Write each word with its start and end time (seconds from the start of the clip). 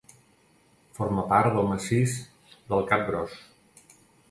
Forma 0.99 1.25
part 1.33 1.59
del 1.59 1.69
massís 1.73 2.17
del 2.73 2.83
Cap 2.95 3.07
Gros. 3.13 3.39